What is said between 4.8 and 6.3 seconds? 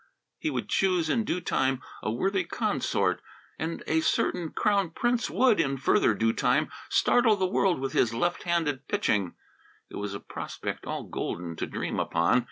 Prince would, in further